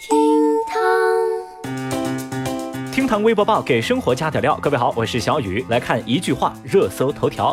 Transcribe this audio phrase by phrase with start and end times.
[0.00, 0.16] 厅
[0.66, 0.80] 堂
[2.90, 4.58] 厅堂微博报给生活加点料。
[4.62, 7.52] 各位好，我是小雨，来看一句话热搜头条。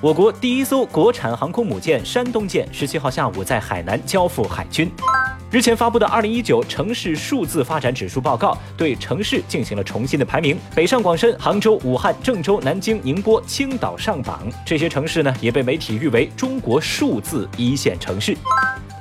[0.00, 4.90] 我国第一艘国产航空母舰“山东舰”十七号下午在海南交付海军。
[5.52, 14.42] 日前发布的《二零一九城市数字发展指数报告》对城市进行了重新的排名，北上广深、杭州、武汉、郑州、南京、宁波、青岛上榜。
[14.66, 18.36] 这些城市呢，也被媒体誉为中国数字一线城市。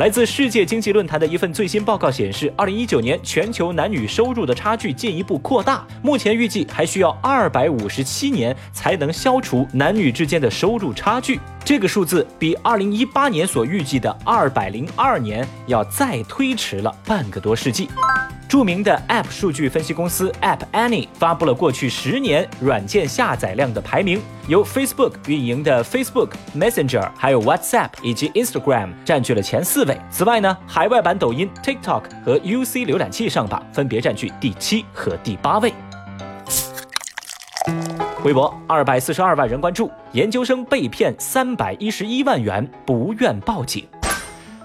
[0.02, 11.40] 来自世界经济论坛的一份最新报告显示，二零一九年全球男女收入的差距进一步扩大，目前预计还需要二百五十七年才能消除男女之间的收入差距。
[11.64, 17.88] 这个数字比二零一八年所预计的二百零二年要再推迟了半个多世纪。
[18.52, 29.98] 著名的 App 数据分析公司 App Annie 发布了过去十年软件下载量的排名，由 Facebook 运营的 Facebook Messenger、还有 WhatsApp 以及 Instagram 占据了前四位。
[30.10, 35.74] 此外呢，海外版抖音、TikTok 和 UC 浏览器上榜，分别占据第七和第八位。
[38.26, 43.88] 微博二百四十二万人关注，研究生被骗三百一十一万元，不愿报警。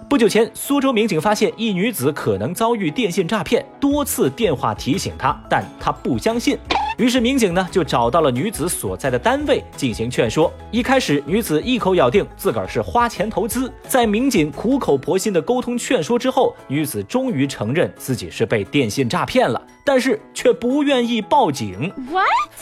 [0.09, 6.57] 不久前，苏州民警发现一女子可能遭遇电信诈骗，多次电话提醒她，但她不相信。
[6.97, 10.51] 于是民警呢就找到了女子所在的单位进行劝说。
[10.71, 13.71] 一开始，女子一口咬定自个儿是花钱投资。
[13.89, 21.93] 在民警苦口婆心的沟通劝说之后，女子终于承认自己是被电信诈骗了，但是却不愿意报警。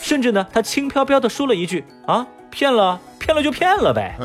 [0.01, 4.15] 甚至呢，她轻飘飘的说了一句：“啊。”骗了，骗了就骗了呗。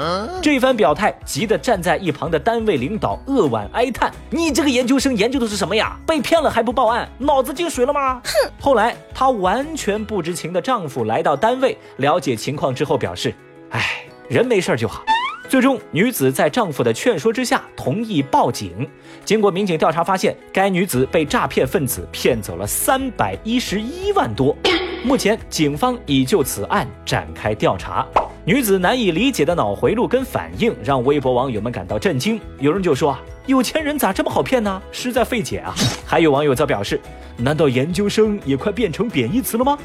[0.40, 5.96] 这番表态，急得站在一旁的单位领导扼腕哀叹：“你这个研究生研究的是什么呀？
[6.06, 8.50] 被骗了还不报案，脑子进水了吗？”哼。
[8.60, 13.34] 后来，她完全不知情的丈夫来到单位了解情况之后表示
[13.70, 15.02] ：“哎，人没事就好。”
[15.48, 18.88] 最终，女子在丈夫的劝说之下同意报警。
[19.24, 24.56] 经过民警调查发现，该女子被诈骗分子骗走了三百一十一万多。
[25.02, 28.06] 目前，警方已就此案展开调查。
[28.44, 32.38] 女子难以理解的脑回路跟反应，让微博网友们感到震惊。
[32.58, 34.80] 有人就说啊，有钱人咋这么好骗呢？
[34.92, 35.74] 实在费解啊！
[36.06, 37.00] 还有网友则表示，
[37.36, 39.77] 难道研究生也快变成贬义词了吗？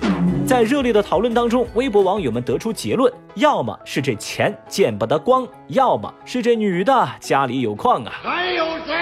[0.45, 8.13] 在热烈的讨论当中，微博网友们得出结论：要么是这钱见不得光，要么是这女的家里有矿啊。
[8.21, 8.93] 还有谁？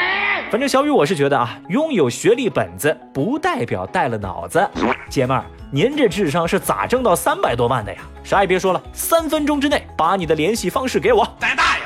[0.50, 4.66] 反正小雨我是觉得啊，拥有学历本子不代表带了脑子，
[5.10, 5.44] 姐妹儿。
[5.72, 8.00] 您这智商是咋挣到三百多万的呀？
[8.24, 11.28] 啥也别说了，三分钟之内把你的联系方式给我。
[11.38, 11.84] 带大呀！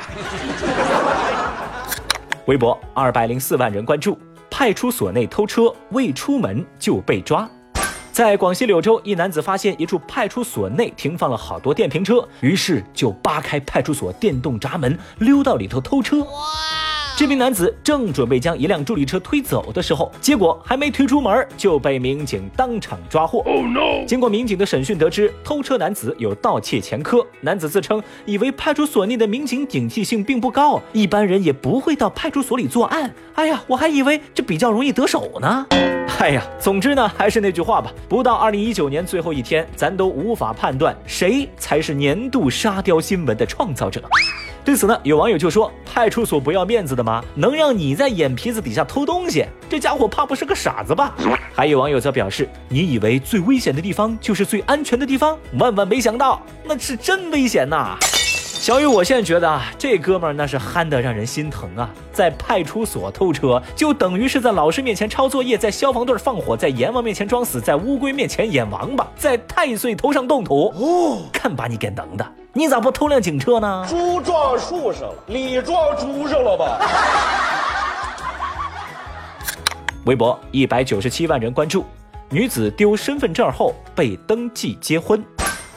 [2.48, 4.18] 微博二百零四万人关注，
[4.50, 7.46] 派出所内偷车未出门就被抓。
[8.10, 16.26] 在广西柳州，一男子发现一处派出所内停放了好多电瓶车，于是就扒开派出所电动闸门，溜到里头偷车。
[17.18, 23.44] 这名男子正准备将一辆助力车推走的时候，结果还没推出门就被民警当场抓获。
[24.06, 27.26] 经过民警的审讯，得知偷车男子有盗窃前科。
[27.40, 33.12] 男子自称以为派出所内的民警警惕性并不高，一般人也不会到派出所里作案。
[33.34, 35.66] 哎呀，我还以为这比较容易得手呢。
[36.20, 44.00] 哎呀，总之呢，还是那句话吧，不到二零一九年最后一天，咱都无法判断谁才是年度沙雕新闻的创造者。
[44.68, 47.24] 对此呢，有网友就说：“派出所不要面子的吗？
[47.34, 49.46] 能让你在眼皮子底下偷东西？
[49.66, 51.16] 这家伙怕不是个傻子吧？”
[51.56, 55.38] 还有网友则表示：“你以为最危险的地方就是最安全的地方？
[55.54, 57.96] 万万没想到，那是真危险呐！”
[58.60, 61.88] 小雨，我现在觉得啊，这哥们儿那是憨得让人心疼啊！
[62.12, 70.66] 在派出所偷车，就等于是在老师面前抄作业，在消防队放火，在阎王面前装死，在乌龟面前演王八，在太岁头上动土。
[70.76, 72.32] 哦，看把你给能的！
[72.58, 73.86] 你咋不偷辆警车呢？
[73.88, 76.80] 猪撞树上了，你撞猪上了吧？
[80.06, 81.84] 微博一百九十七万人关注，
[82.30, 85.24] 女子丢身份证后被登记结婚。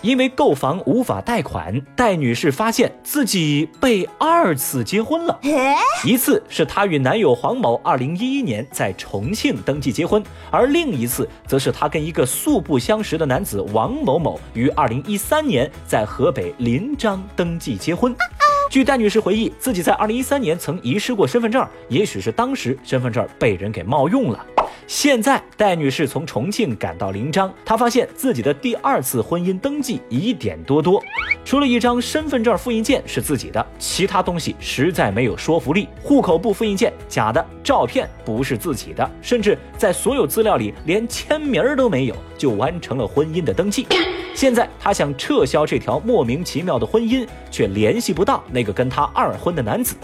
[0.02, 5.40] 因为购房无法贷款，戴女士发现自己被二次结婚了。
[6.04, 18.16] 一次是她与男友黄某二零一一年在重庆登记结婚，而另一次则是她跟一个素不相识的男子王某某于二零一三年在河北临漳登记结婚。
[18.72, 24.46] 据戴女士回忆，自己在二零一三年曾遗失过身份证，也许是当时身份证被人给冒用了。
[24.92, 31.02] 现在戴女士从重庆赶到临漳，她发现自己的第二次婚姻登记疑点多多，
[31.46, 35.88] 除了一张身份证复印件是自己的，其他东西实在没有说服力。
[36.04, 43.88] 户口簿复印件假的，照片不是自己的，甚至在所有资料里连签名都没有，就完成了婚姻的登记。
[44.34, 49.96] 现在她想撤销这条莫名其妙的婚姻，却联系不到那个跟她二婚的男子。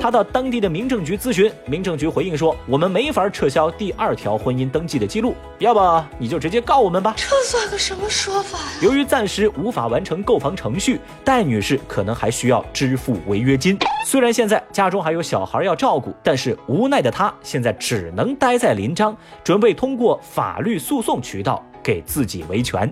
[0.00, 8.64] 她到当地的民政局咨询，民政局回应说：“我们没法撤销第二条婚姻登记的记录，要不你就直接告我们吧。”这算个什么说法呀？
[8.82, 13.78] 由于暂时无法完成购房程序，戴女士可能还需要支付违约金。
[14.06, 19.14] 虽然现在家中还有小孩要照顾，但是无奈的她现在只能待在临漳，
[19.44, 22.88] 准备通过法律诉讼渠道给自己维权。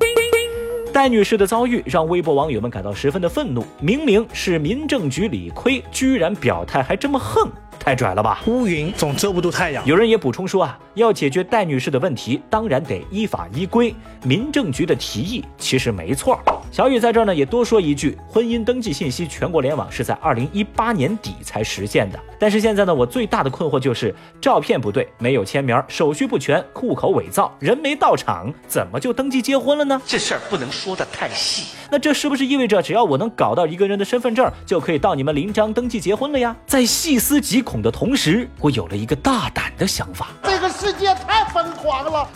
[0.93, 3.65] 戴女士的遭遇让微博网友们感到十分的愤怒。
[3.81, 7.49] 明明是民政局理亏，居然表态还这么横，
[7.81, 8.43] 太拽了吧！
[8.47, 9.85] 乌云总遮不住太阳。
[9.87, 13.93] 有人也补充说啊，要解决戴女士的问题，当然得依法依规。
[14.23, 16.39] 民政局的提议其实没错。
[16.71, 22.21] 小雨在这儿呢也多说一句，婚姻登记信息全国联网是在二零一八年底才实现的。
[22.39, 30.01] 但是现在呢，我最大的困惑就是照片不对，没有签名，手续不全，户口伪造，人没到场，怎么就登记结婚了呢？
[30.07, 31.75] 这事儿不能说的太细。
[31.91, 36.55] 那这是不是意味着只要我能搞到一个人的身份证，就可以到你们临漳登记结婚了呀？
[36.67, 40.29] 在细思极恐的同时，我有了一个大胆的想法。
[40.43, 42.29] 这个世界太疯狂了。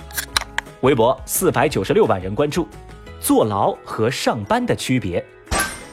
[0.81, 2.69] 微博四百九十六万人关注。
[3.21, 5.25] 坐牢和上班的区别。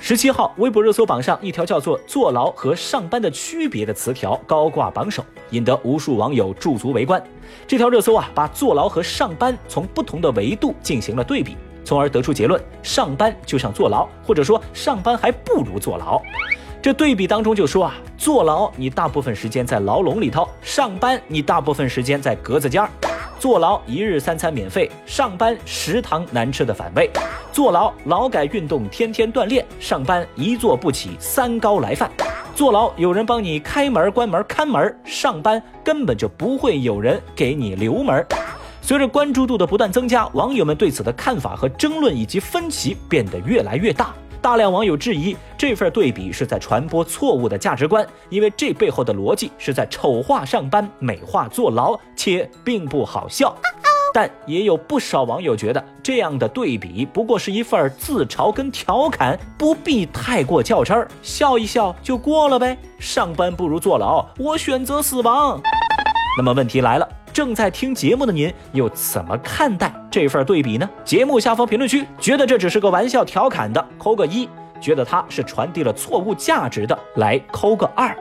[0.01, 7.24] 十七号，微博热搜榜上一条叫做“坐牢和上班的区别”的词条高挂榜首，引得无数网友驻足围观。
[7.65, 11.56] 这条热搜啊，把坐牢和上班从不同的维度进行了对比，
[11.86, 16.21] 从而得出结论：上班就像坐牢，或者说上班还不如坐牢。
[16.81, 22.89] 这对比当中就说啊，坐牢你大部分时间在牢笼里头，上班你大部分时间在格子间儿。
[23.38, 27.07] 坐牢一日三餐免费，上班食堂难吃的反胃；
[27.51, 32.10] 坐牢劳改运动天天锻炼，上班一坐不起三高来犯；
[32.56, 38.25] 坐牢有人帮你开门关门看门，上班根本就不会有人给你留门。
[38.81, 44.16] 随着关注度的不断增加，网友们对此的看法和争论以及分歧变得越来越大。
[44.42, 53.56] 大量网友质疑这份对比是在传播错误的价值观，因为这背后的逻辑是在丑化上班、美化坐牢，且并不好笑。
[54.14, 62.76] 但也有不少网友觉得这样的对比不过是一份自嘲跟调侃，不必太过较真儿，笑一笑就过了呗。
[63.00, 65.62] 上班不如坐牢，我选择死亡。
[66.38, 67.08] 那么问题来了。
[67.33, 70.89] 正在听节目的您又怎么看待这份对比呢？
[71.04, 74.48] 节目下方评论区，觉得这只是个玩笑调侃的，扣个一；
[74.81, 78.16] 觉得它是传递了错误价值的，来扣个二。